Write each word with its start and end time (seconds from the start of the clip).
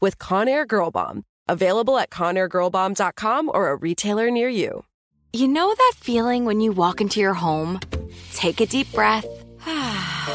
with 0.00 0.18
Conair 0.18 0.66
Girl 0.66 0.90
Bomb. 0.90 1.24
Available 1.48 1.98
at 1.98 2.10
ConairGirlBomb.com 2.10 3.50
or 3.52 3.70
a 3.70 3.76
retailer 3.76 4.30
near 4.30 4.48
you. 4.48 4.84
You 5.32 5.48
know 5.48 5.74
that 5.74 5.92
feeling 5.96 6.44
when 6.44 6.60
you 6.60 6.72
walk 6.72 7.00
into 7.00 7.20
your 7.20 7.34
home, 7.34 7.80
take 8.32 8.60
a 8.60 8.66
deep 8.66 8.90
breath, 8.92 9.26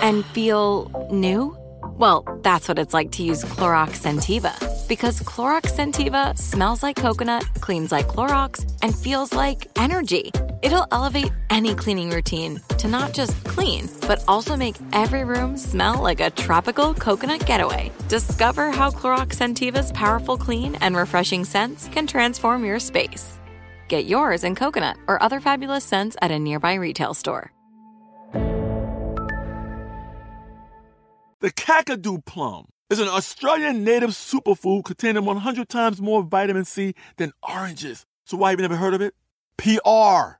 and 0.02 0.26
feel 0.26 1.08
new? 1.12 1.56
Well, 1.98 2.24
that's 2.44 2.68
what 2.68 2.80
it's 2.80 2.94
like 2.94 3.12
to 3.12 3.24
use 3.24 3.44
Clorox 3.44 4.02
Scentiva. 4.02 4.54
Because 4.88 5.22
Clorox 5.22 5.72
Scentiva 5.72 6.38
smells 6.38 6.84
like 6.84 6.98
coconut, 6.98 7.46
cleans 7.62 7.92
like 7.92 8.08
Clorox, 8.08 8.70
and 8.82 8.96
feels 8.96 9.34
like 9.34 9.68
energy. 9.78 10.32
It'll 10.62 10.88
elevate 10.92 11.32
any 11.50 11.74
cleaning 11.74 12.10
routine 12.10 12.60
to 12.80 12.88
not 12.90 13.14
just 13.14 13.42
clean, 13.46 13.90
but 14.08 14.22
also 14.28 14.58
make 14.58 14.76
every 14.92 15.24
room 15.24 15.56
smell 15.58 16.02
like 16.02 16.20
a 16.20 16.32
tropical 16.32 16.94
coconut 16.94 17.46
getaway. 17.46 17.92
Discover 18.10 18.72
how 18.72 18.90
Clorox 18.92 19.36
Scentiva's 19.36 19.92
powerful 19.94 20.38
clean 20.38 20.76
and 20.82 20.98
refreshing 20.98 21.46
scents 21.46 21.88
can 21.90 22.06
transform 22.06 22.66
your 22.66 22.80
space. 22.80 23.40
Get 23.88 24.06
yours 24.06 24.44
in 24.44 24.54
coconut 24.56 24.98
or 25.08 25.22
other 25.24 25.40
fabulous 25.40 25.86
scents 25.86 26.18
at 26.22 26.30
a 26.30 26.38
nearby 26.38 26.74
retail 26.74 27.14
store. 27.14 27.54
The 31.40 31.52
Kakadu 31.52 32.26
plum 32.26 32.66
is 32.90 33.00
an 33.00 33.08
Australian 33.08 33.86
native 33.86 34.10
superfood 34.10 34.84
containing 34.84 35.24
100 35.24 35.70
times 35.70 36.02
more 36.02 36.22
vitamin 36.22 36.66
C 36.66 36.96
than 37.16 37.32
oranges. 37.48 38.06
So 38.26 38.36
why 38.36 38.50
have 38.50 38.60
you 38.60 38.64
never 38.64 38.76
heard 38.76 38.94
of 38.94 39.00
it? 39.02 39.14
PR. 39.58 40.40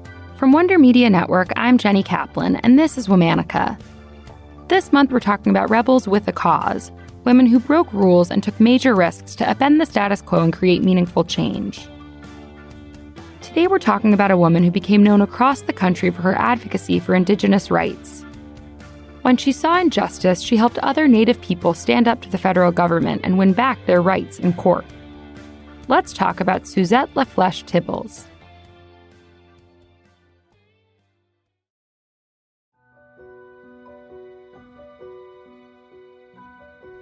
From 0.41 0.53
Wonder 0.53 0.79
Media 0.79 1.07
Network, 1.07 1.51
I'm 1.55 1.77
Jenny 1.77 2.01
Kaplan, 2.01 2.55
and 2.55 2.79
this 2.79 2.97
is 2.97 3.07
Womanica. 3.07 3.79
This 4.69 4.91
month, 4.91 5.11
we're 5.11 5.19
talking 5.19 5.51
about 5.51 5.69
rebels 5.69 6.07
with 6.07 6.27
a 6.27 6.31
cause 6.31 6.91
women 7.25 7.45
who 7.45 7.59
broke 7.59 7.93
rules 7.93 8.31
and 8.31 8.41
took 8.41 8.59
major 8.59 8.95
risks 8.95 9.35
to 9.35 9.43
upend 9.43 9.77
the 9.77 9.85
status 9.85 10.19
quo 10.19 10.39
and 10.39 10.51
create 10.51 10.83
meaningful 10.83 11.23
change. 11.23 11.87
Today, 13.43 13.67
we're 13.67 13.77
talking 13.77 14.15
about 14.15 14.31
a 14.31 14.35
woman 14.35 14.63
who 14.63 14.71
became 14.71 15.03
known 15.03 15.21
across 15.21 15.61
the 15.61 15.73
country 15.73 16.09
for 16.09 16.23
her 16.23 16.33
advocacy 16.33 16.97
for 16.97 17.13
Indigenous 17.13 17.69
rights. 17.69 18.25
When 19.21 19.37
she 19.37 19.51
saw 19.51 19.77
injustice, 19.79 20.41
she 20.41 20.57
helped 20.57 20.79
other 20.79 21.07
Native 21.07 21.39
people 21.41 21.75
stand 21.75 22.07
up 22.07 22.19
to 22.21 22.29
the 22.31 22.39
federal 22.39 22.71
government 22.71 23.21
and 23.23 23.37
win 23.37 23.53
back 23.53 23.77
their 23.85 24.01
rights 24.01 24.39
in 24.39 24.53
court. 24.53 24.87
Let's 25.87 26.11
talk 26.13 26.39
about 26.39 26.63
Susette 26.63 27.09
La 27.13 27.25
Flesche 27.25 27.63
Tibbles. 27.63 28.25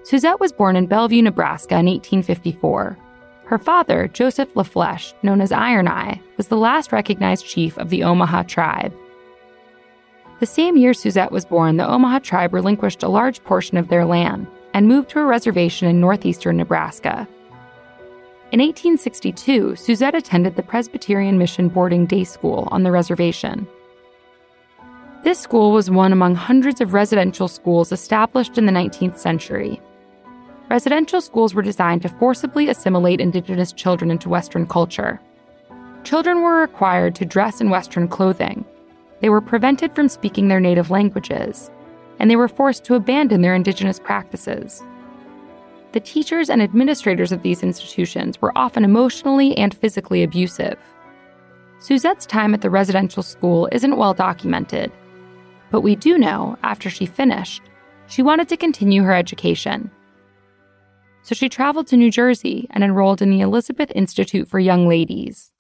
Susette 0.10 0.40
was 0.40 0.52
born 0.52 0.76
in 0.76 0.88
Bellevue, 0.88 1.22
Nebraska 1.22 1.76
in 1.76 1.86
1854. 1.86 2.98
Her 3.46 3.58
father, 3.60 4.08
Joseph 4.08 4.50
La 4.56 4.64
Flesche, 4.64 5.14
known 5.22 5.40
as 5.40 5.52
Iron 5.52 5.88
Eye, 5.88 6.20
was 6.36 6.48
the 6.48 6.58
last 6.58 6.92
recognized 6.92 7.46
chief 7.46 7.78
of 7.78 7.92
the 7.92 8.04
Omaha 8.04 8.42
tribe. 8.42 8.92
The 10.40 10.48
same 10.48 10.78
year 10.78 10.94
Susette 10.94 11.30
was 11.30 11.46
born, 11.46 11.78
the 11.78 11.88
Omaha 11.88 12.20
tribe 12.20 12.56
relinquished 12.56 13.04
a 13.04 13.08
large 13.08 13.44
portion 13.44 13.78
of 13.78 13.90
their 13.90 14.04
land 14.04 14.48
and 14.74 14.88
moved 14.88 15.12
to 15.12 15.20
a 15.20 15.26
reservation 15.26 15.88
in 15.88 16.02
northeastern 16.02 16.58
Nebraska. 16.58 17.28
In 18.52 18.62
1862, 18.62 19.74
Susette 19.74 20.16
attended 20.16 20.56
the 20.56 20.64
Presbyterian 20.64 21.38
Mission 21.38 21.70
boarding 21.70 22.08
day 22.08 22.24
school 22.24 22.68
on 22.72 22.82
the 22.82 22.90
reservation. 22.90 23.68
This 25.24 25.38
school 25.38 25.72
was 25.72 25.92
one 25.92 26.12
among 26.12 26.34
hundreds 26.34 26.82
of 26.82 26.94
residential 26.94 27.48
schools 27.48 27.92
established 27.92 28.58
in 28.58 28.66
the 28.66 28.72
19th 28.72 29.20
century 29.20 29.80
residential 30.70 31.20
schools 31.20 31.54
were 31.54 31.64
designed 31.64 32.04
to 32.04 32.10
forcibly 32.10 32.70
assimilate 32.70 33.20
Indigenous 33.20 33.72
children 33.72 34.12
into 34.12 34.30
Western 34.30 34.68
culture. 34.68 35.20
Children 36.04 36.42
were 36.42 36.62
required 36.62 37.16
to 37.16 37.26
dress 37.26 37.60
in 37.60 37.70
Western 37.70 38.08
clothing. 38.08 38.64
They 39.22 39.30
were 39.30 39.42
prevented 39.42 39.94
from 39.96 40.08
speaking 40.08 40.48
their 40.48 40.60
native 40.60 40.92
languages, 40.92 41.70
and 42.20 42.30
they 42.30 42.36
were 42.36 42.48
forced 42.48 42.84
to 42.86 42.96
abandon 42.96 43.42
their 43.42 43.56
Indigenous 43.56 44.00
practices. 44.00 44.84
The 45.92 46.00
teachers 46.00 46.50
and 46.52 46.62
administrators 46.62 47.32
of 47.32 47.42
these 47.42 47.64
institutions 47.64 48.40
were 48.40 48.56
often 48.56 48.86
emotionally 48.86 49.58
and 49.58 49.74
physically 49.74 50.22
abusive. 50.22 50.78
Susette's 51.80 52.28
time 52.28 52.54
at 52.54 52.62
the 52.62 52.70
residential 52.70 53.24
school 53.24 53.68
isn't 53.72 53.98
well 53.98 54.14
documented, 54.14 54.92
but 55.72 55.82
we 55.82 55.96
do 55.96 56.18
know, 56.18 56.58
after 56.62 56.90
she 56.90 57.06
finished, 57.06 57.64
she 58.08 58.22
wanted 58.22 58.48
to 58.50 58.58
continue 58.58 59.02
her 59.04 59.14
education 59.14 59.90
so 61.22 61.36
she 61.36 61.50
traveled 61.50 61.88
to 61.88 61.98
New 61.98 62.12
Jersey 62.12 62.68
and 62.72 62.84
enrolled 62.84 63.22
in 63.22 63.30
the 63.30 63.42
Elizabeth 63.42 63.92
Institute 63.94 64.48
for 64.48 64.60
Young 64.60 64.88
Ladies. 64.88 65.52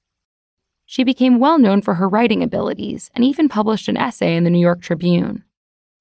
She 0.86 1.04
became 1.04 1.40
well 1.40 1.60
known 1.60 1.82
for 1.82 1.96
her 1.96 2.10
writing 2.10 2.42
abilities 2.42 3.12
and 3.14 3.24
even 3.24 3.48
published 3.48 3.88
an 3.88 3.98
essay 3.98 4.36
in 4.36 4.44
the 4.44 4.50
New 4.50 4.60
York 4.60 4.82
Tribune. 4.82 5.44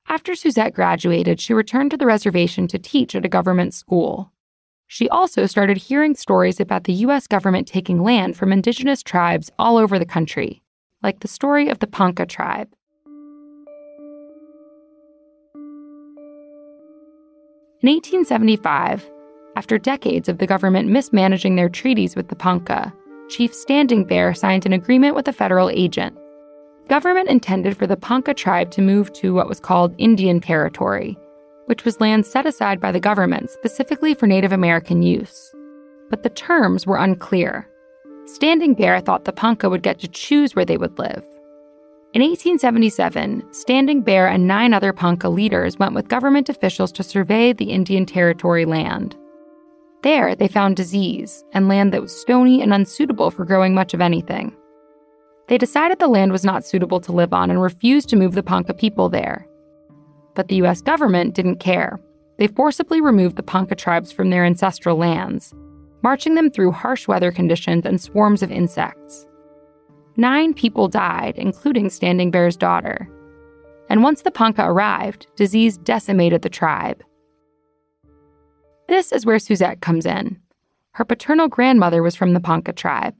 After 0.08 0.32
Susette 0.32 0.72
graduated, 0.72 1.38
she 1.40 1.52
returned 1.52 1.90
to 1.90 1.98
the 1.98 2.06
reservation 2.06 2.66
to 2.68 2.78
teach 2.78 3.14
at 3.14 3.26
a 3.26 3.28
government 3.28 3.74
school. 3.74 4.32
She 4.86 5.06
also 5.10 5.44
started 5.44 5.76
hearing 5.76 6.14
stories 6.14 6.58
about 6.58 6.84
the 6.84 6.94
U.S. 6.94 7.26
government 7.26 7.68
taking 7.68 8.02
land 8.02 8.38
from 8.38 8.50
indigenous 8.50 9.02
tribes 9.02 9.50
all 9.58 9.76
over 9.76 9.98
the 9.98 10.06
country, 10.06 10.62
like 11.02 11.20
the 11.20 11.28
story 11.28 11.68
of 11.68 11.80
the 11.80 11.86
Ponca 11.86 12.24
tribe. 12.24 12.68
In 17.82 17.90
1875, 17.90 19.10
after 19.58 19.76
decades 19.76 20.28
of 20.28 20.38
the 20.38 20.46
government 20.46 20.88
mismanaging 20.88 21.56
their 21.56 21.68
treaties 21.68 22.14
with 22.14 22.28
the 22.28 22.36
Ponca, 22.36 22.94
Chief 23.28 23.52
Standing 23.52 24.04
Bear 24.04 24.32
signed 24.32 24.64
an 24.64 24.72
agreement 24.72 25.16
with 25.16 25.26
a 25.26 25.32
federal 25.32 25.68
agent. 25.68 26.16
Government 26.86 27.28
intended 27.28 27.76
for 27.76 27.84
the 27.84 27.96
Ponca 27.96 28.34
tribe 28.34 28.70
to 28.70 28.80
move 28.80 29.12
to 29.14 29.34
what 29.34 29.48
was 29.48 29.58
called 29.58 29.96
Indian 29.98 30.40
Territory, 30.40 31.18
which 31.66 31.84
was 31.84 32.00
land 32.00 32.24
set 32.24 32.46
aside 32.46 32.78
by 32.78 32.92
the 32.92 33.00
government 33.00 33.50
specifically 33.50 34.14
for 34.14 34.28
Native 34.28 34.52
American 34.52 35.02
use. 35.02 35.52
But 36.08 36.22
the 36.22 36.30
terms 36.30 36.86
were 36.86 36.96
unclear. 36.96 37.68
Standing 38.26 38.74
Bear 38.74 39.00
thought 39.00 39.24
the 39.24 39.32
Ponca 39.32 39.68
would 39.68 39.82
get 39.82 39.98
to 39.98 40.06
choose 40.06 40.54
where 40.54 40.64
they 40.64 40.76
would 40.76 40.96
live. 41.00 41.24
In 42.14 42.22
1877, 42.22 43.42
Standing 43.52 44.02
Bear 44.02 44.28
and 44.28 44.46
nine 44.46 44.72
other 44.72 44.92
Ponca 44.92 45.28
leaders 45.28 45.80
went 45.80 45.94
with 45.94 46.06
government 46.06 46.48
officials 46.48 46.92
to 46.92 47.02
survey 47.02 47.52
the 47.52 47.72
Indian 47.72 48.06
Territory 48.06 48.64
land. 48.64 49.16
There, 50.08 50.34
they 50.34 50.48
found 50.48 50.74
disease 50.74 51.44
and 51.52 51.68
land 51.68 51.92
that 51.92 52.00
was 52.00 52.18
stony 52.18 52.62
and 52.62 52.72
unsuitable 52.72 53.30
for 53.30 53.44
growing 53.44 53.74
much 53.74 53.92
of 53.92 54.00
anything. 54.00 54.56
They 55.48 55.58
decided 55.58 55.98
the 55.98 56.08
land 56.08 56.32
was 56.32 56.46
not 56.46 56.64
suitable 56.64 56.98
to 57.02 57.12
live 57.12 57.34
on 57.34 57.50
and 57.50 57.60
refused 57.60 58.08
to 58.08 58.16
move 58.16 58.32
the 58.32 58.42
Ponca 58.42 58.72
people 58.72 59.10
there. 59.10 59.46
But 60.34 60.48
the 60.48 60.62
US 60.62 60.80
government 60.80 61.34
didn't 61.34 61.60
care. 61.60 62.00
They 62.38 62.46
forcibly 62.46 63.02
removed 63.02 63.36
the 63.36 63.42
Ponca 63.42 63.74
tribes 63.74 64.10
from 64.10 64.30
their 64.30 64.46
ancestral 64.46 64.96
lands, 64.96 65.52
marching 66.02 66.36
them 66.36 66.50
through 66.50 66.72
harsh 66.72 67.06
weather 67.06 67.30
conditions 67.30 67.84
and 67.84 68.00
swarms 68.00 68.42
of 68.42 68.50
insects. 68.50 69.26
Nine 70.16 70.54
people 70.54 70.88
died, 70.88 71.36
including 71.36 71.90
Standing 71.90 72.30
Bear's 72.30 72.56
daughter. 72.56 73.06
And 73.90 74.02
once 74.02 74.22
the 74.22 74.30
Ponca 74.30 74.64
arrived, 74.64 75.26
disease 75.36 75.76
decimated 75.76 76.40
the 76.40 76.48
tribe. 76.48 77.04
This 78.88 79.12
is 79.12 79.24
where 79.24 79.36
Susette 79.36 79.80
comes 79.80 80.06
in. 80.06 80.40
Her 80.92 81.04
paternal 81.04 81.48
grandmother 81.48 82.02
was 82.02 82.16
from 82.16 82.32
the 82.32 82.40
Ponca 82.40 82.72
tribe. 82.72 83.14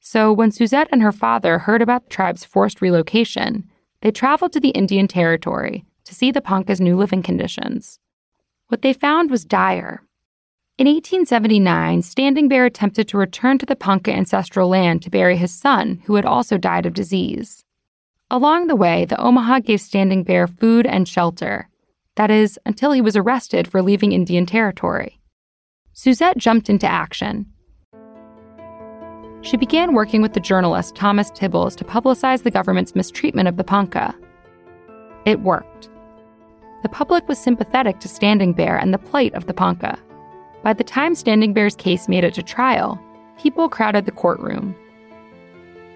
So 0.00 0.32
when 0.32 0.50
Susette 0.50 0.88
and 0.92 1.00
her 1.02 1.12
father 1.12 1.58
heard 1.58 1.80
about 1.80 2.04
the 2.04 2.10
tribe's 2.10 2.44
forced 2.44 2.82
relocation, 2.82 3.64
they 4.02 4.10
traveled 4.10 4.52
to 4.52 4.60
the 4.60 4.68
Indian 4.68 5.08
Territory 5.08 5.86
to 6.04 6.14
see 6.14 6.30
the 6.30 6.42
Ponca's 6.42 6.80
new 6.80 6.94
living 6.94 7.22
conditions. 7.22 7.98
What 8.68 8.82
they 8.82 8.92
found 8.92 9.30
was 9.30 9.46
dire. 9.46 10.02
In 10.76 10.86
1879, 10.86 12.02
Standing 12.02 12.48
Bear 12.48 12.66
attempted 12.66 13.08
to 13.08 13.16
return 13.16 13.56
to 13.58 13.66
the 13.66 13.76
Ponca 13.76 14.12
ancestral 14.12 14.68
land 14.68 15.02
to 15.02 15.10
bury 15.10 15.38
his 15.38 15.54
son, 15.54 16.02
who 16.04 16.16
had 16.16 16.26
also 16.26 16.58
died 16.58 16.84
of 16.84 16.92
disease. 16.92 17.64
Along 18.30 18.66
the 18.66 18.76
way, 18.76 19.04
the 19.04 19.20
Omaha 19.20 19.60
gave 19.60 19.80
Standing 19.80 20.22
Bear 20.22 20.46
food 20.46 20.84
and 20.84 21.08
shelter. 21.08 21.70
That 22.16 22.30
is, 22.30 22.58
until 22.64 22.92
he 22.92 23.00
was 23.00 23.16
arrested 23.16 23.66
for 23.66 23.82
leaving 23.82 24.12
Indian 24.12 24.46
Territory. 24.46 25.20
Susette 25.94 26.36
jumped 26.36 26.68
into 26.68 26.86
action. 26.86 27.46
She 29.42 29.56
began 29.56 29.94
working 29.94 30.22
with 30.22 30.32
the 30.32 30.40
journalist 30.40 30.94
Thomas 30.94 31.30
Tibbles 31.30 31.76
to 31.76 31.84
publicize 31.84 32.42
the 32.42 32.50
government's 32.50 32.94
mistreatment 32.94 33.46
of 33.46 33.56
the 33.56 33.64
Ponca. 33.64 34.14
It 35.26 35.40
worked. 35.40 35.90
The 36.82 36.88
public 36.88 37.28
was 37.28 37.38
sympathetic 37.38 38.00
to 38.00 38.08
Standing 38.08 38.52
Bear 38.52 38.76
and 38.76 38.92
the 38.92 38.98
plight 38.98 39.34
of 39.34 39.46
the 39.46 39.54
Ponca. 39.54 39.98
By 40.62 40.72
the 40.72 40.84
time 40.84 41.14
Standing 41.14 41.52
Bear's 41.52 41.76
case 41.76 42.08
made 42.08 42.24
it 42.24 42.34
to 42.34 42.42
trial, 42.42 42.98
people 43.38 43.68
crowded 43.68 44.06
the 44.06 44.12
courtroom. 44.12 44.74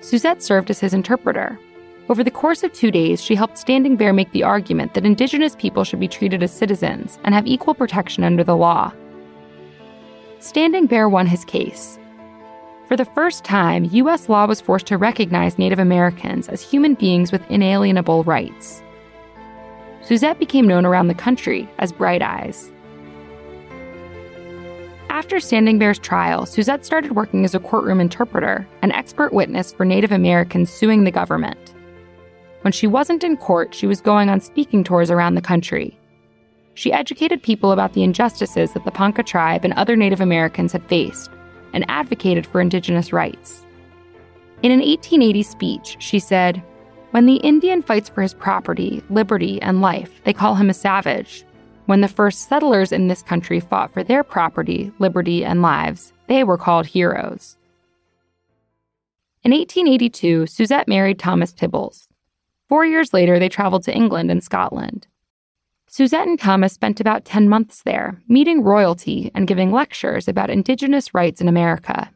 Susette 0.01 0.43
served 0.43 0.71
as 0.71 0.81
his 0.81 0.95
interpreter. 0.95 1.59
Over 2.09 2.25
the 2.25 2.31
course 2.31 2.63
of 2.63 2.73
two 2.73 2.91
days, 2.91 3.23
she 3.23 3.35
helped 3.35 3.59
Standing 3.59 3.95
Bear 3.95 4.15
make 4.15 4.33
the 4.33 4.43
argument 4.43 4.95
that 4.95 5.05
Indigenous 5.05 5.55
people 5.57 5.85
should 5.85 6.01
be 6.01 6.09
treated 6.09 6.43
as 6.43 6.51
citizens 6.51 7.19
and 7.23 7.35
have 7.35 7.47
equal 7.47 7.75
protection 7.75 8.25
under 8.25 8.43
the 8.43 8.57
law. 8.57 8.93
Standing 10.39 10.87
Bear 10.87 11.07
won 11.11 11.27
his 11.27 11.45
case. 11.45 11.99
For 12.87 12.97
the 12.97 13.05
first 13.05 13.45
time, 13.45 13.85
U.S. 13.93 14.31
law 14.31 14.47
was 14.47 14.63
forced 14.63 14.87
to 14.87 14.97
recognize 14.97 15.59
Native 15.59 15.79
Americans 15.79 16.49
as 16.49 16.63
human 16.63 16.95
beings 16.95 17.31
with 17.31 17.51
inalienable 17.51 18.25
rights. 18.25 18.83
Susette 20.03 20.39
became 20.39 20.67
known 20.67 20.87
around 20.87 21.09
the 21.09 21.15
country 21.15 21.69
as 21.79 21.93
Bright 21.93 22.23
Eyes. 22.23 22.73
After 25.11 25.41
Standing 25.41 25.79
Bear's 25.79 25.99
trial, 25.99 26.47
Susette 26.47 26.87
started 26.87 27.13
working 27.13 27.45
as 27.45 27.55
a 27.55 27.61
courtroom 27.61 28.01
interpreter, 28.01 28.67
an 28.81 28.93
expert 28.93 29.35
witness 29.35 29.75
for 29.75 29.85
Native 29.85 30.13
Americans 30.13 30.73
suing 30.73 31.05
the 31.05 31.11
government. 31.11 31.75
When 32.63 32.73
she 32.73 32.87
wasn't 32.87 33.25
in 33.25 33.37
court, 33.37 33.75
she 33.75 33.87
was 33.87 34.01
going 34.01 34.29
on 34.29 34.41
speaking 34.41 34.83
tours 34.83 35.11
around 35.11 35.35
the 35.35 35.41
country. 35.41 35.99
She 36.75 36.93
educated 36.93 37.43
people 37.43 37.73
about 37.73 37.93
the 37.93 38.03
injustices 38.03 38.73
that 38.73 38.85
the 38.85 38.91
Ponca 38.91 39.23
tribe 39.23 39.65
and 39.65 39.75
other 39.75 39.97
Native 39.97 40.21
Americans 40.21 40.73
had 40.73 40.89
faced 40.89 41.31
and 41.73 41.85
advocated 41.89 42.47
for 42.47 42.61
Indigenous 42.61 43.13
rights. 43.13 43.65
In 44.63 44.73
an 44.73 44.81
1880 44.81 45.43
speech, 45.43 45.97
she 46.01 46.19
said, 46.19 46.63
When 47.13 47.27
the 47.27 47.37
Indian 47.37 47.83
fights 47.83 48.09
for 48.09 48.23
his 48.23 48.35
property, 48.35 49.03
liberty, 49.11 49.61
and 49.63 49.81
life, 49.81 50.21
they 50.25 50.33
call 50.33 50.57
him 50.57 50.71
a 50.71 50.75
savage. 50.75 51.45
When 51.87 52.01
the 52.01 52.09
first 52.09 52.49
settlers 52.49 52.93
in 52.93 53.09
this 53.09 53.23
country 53.23 53.61
fought 53.61 53.93
for 53.93 54.03
their 54.03 54.23
property, 54.23 54.93
liberty, 54.99 55.45
and 55.45 55.63
lives, 55.63 56.13
they 56.27 56.45
were 56.45 56.59
called 56.59 56.87
heroes. 56.87 57.57
In 59.45 59.53
1882, 59.53 60.45
Susette 60.45 60.89
married 60.89 61.19
Thomas 61.19 61.53
Tibbles. 61.53 62.09
Four 62.69 62.85
years 62.85 63.15
later, 63.15 63.39
they 63.39 63.49
traveled 63.49 63.85
to 63.85 63.95
England 63.95 64.31
and 64.31 64.45
Scotland. 64.45 65.07
Susette 65.91 66.27
and 66.27 66.39
Thomas 66.39 66.75
spent 66.75 67.01
about 67.01 67.25
10 67.25 67.49
months 67.49 67.83
there, 67.83 68.21
meeting 68.29 68.63
royalty 68.63 69.31
and 69.35 69.49
giving 69.49 69.73
lectures 69.73 70.29
about 70.29 70.51
Indigenous 70.51 71.15
rights 71.15 71.41
in 71.41 71.49
America. 71.49 72.11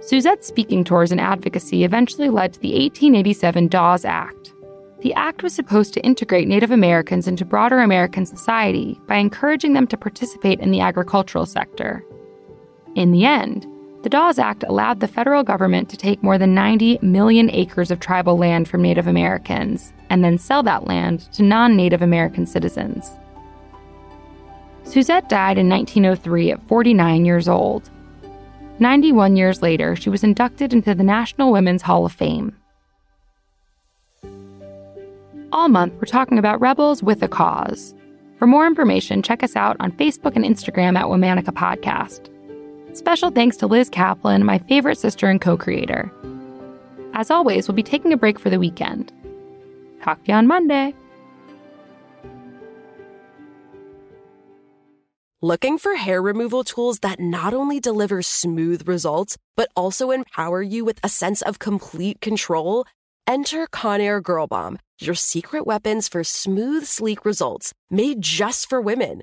Susette's 0.00 0.46
speaking 0.46 0.84
tours 0.84 1.10
and 1.10 1.20
advocacy 1.20 1.84
eventually 1.84 2.28
led 2.28 2.52
to 2.52 2.60
the 2.60 2.72
1887 2.72 3.68
Dawes 3.68 4.04
Act. 4.04 4.52
The 5.00 5.14
act 5.14 5.42
was 5.42 5.54
supposed 5.54 5.94
to 5.94 6.04
integrate 6.04 6.48
Native 6.48 6.70
Americans 6.70 7.26
into 7.26 7.46
broader 7.46 7.78
American 7.78 8.26
society 8.26 9.00
by 9.06 9.16
encouraging 9.16 9.72
them 9.72 9.86
to 9.86 9.96
participate 9.96 10.60
in 10.60 10.70
the 10.70 10.80
agricultural 10.80 11.46
sector. 11.46 12.04
In 12.94 13.10
the 13.10 13.24
end, 13.24 13.66
the 14.02 14.08
Dawes 14.08 14.38
Act 14.38 14.64
allowed 14.64 15.00
the 15.00 15.08
federal 15.08 15.44
government 15.44 15.88
to 15.90 15.96
take 15.96 16.22
more 16.22 16.36
than 16.36 16.54
90 16.54 16.98
million 17.02 17.48
acres 17.50 17.90
of 17.90 18.00
tribal 18.00 18.36
land 18.36 18.68
from 18.68 18.82
Native 18.82 19.06
Americans 19.06 19.92
and 20.10 20.24
then 20.24 20.38
sell 20.38 20.62
that 20.64 20.86
land 20.86 21.20
to 21.32 21.42
non 21.42 21.76
Native 21.76 22.02
American 22.02 22.46
citizens. 22.46 23.10
Susette 24.84 25.28
died 25.28 25.56
in 25.56 25.68
1903 25.68 26.52
at 26.52 26.68
49 26.68 27.24
years 27.24 27.48
old. 27.48 27.88
91 28.80 29.36
years 29.36 29.62
later, 29.62 29.94
she 29.94 30.10
was 30.10 30.24
inducted 30.24 30.72
into 30.72 30.94
the 30.94 31.04
National 31.04 31.52
Women's 31.52 31.82
Hall 31.82 32.04
of 32.04 32.12
Fame. 32.12 32.56
All 35.52 35.68
month, 35.68 35.92
we're 35.94 36.06
talking 36.06 36.38
about 36.38 36.60
rebels 36.60 37.02
with 37.02 37.22
a 37.22 37.28
cause. 37.28 37.94
For 38.38 38.46
more 38.46 38.66
information, 38.66 39.22
check 39.22 39.44
us 39.44 39.54
out 39.54 39.76
on 39.78 39.92
Facebook 39.92 40.34
and 40.34 40.44
Instagram 40.44 40.98
at 40.98 41.06
Womanica 41.06 41.54
Podcast. 41.54 42.28
Special 42.94 43.30
thanks 43.30 43.56
to 43.56 43.66
Liz 43.66 43.88
Kaplan, 43.88 44.44
my 44.44 44.58
favorite 44.58 44.98
sister 44.98 45.26
and 45.26 45.40
co 45.40 45.56
creator. 45.56 46.12
As 47.14 47.30
always, 47.30 47.66
we'll 47.66 47.74
be 47.74 47.82
taking 47.82 48.12
a 48.12 48.16
break 48.18 48.38
for 48.38 48.50
the 48.50 48.58
weekend. 48.58 49.12
Talk 50.02 50.22
to 50.24 50.32
you 50.32 50.34
on 50.36 50.46
Monday. 50.46 50.94
Looking 55.40 55.78
for 55.78 55.96
hair 55.96 56.22
removal 56.22 56.64
tools 56.64 57.00
that 57.00 57.18
not 57.18 57.52
only 57.54 57.80
deliver 57.80 58.22
smooth 58.22 58.86
results, 58.86 59.36
but 59.56 59.70
also 59.74 60.10
empower 60.10 60.62
you 60.62 60.84
with 60.84 61.00
a 61.02 61.08
sense 61.08 61.42
of 61.42 61.58
complete 61.58 62.20
control? 62.20 62.84
Enter 63.26 63.66
Conair 63.68 64.22
Girl 64.22 64.46
Bomb, 64.46 64.78
your 65.00 65.14
secret 65.14 65.66
weapons 65.66 66.08
for 66.08 66.22
smooth, 66.22 66.84
sleek 66.84 67.24
results 67.24 67.72
made 67.90 68.20
just 68.20 68.68
for 68.68 68.80
women. 68.80 69.22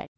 right 0.01 0.10